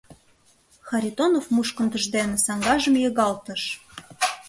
—Харитонов 0.87 1.45
мушкындыж 1.55 2.05
дене 2.15 2.37
саҥгажым 2.45 2.95
йыгалтыш. 3.03 3.63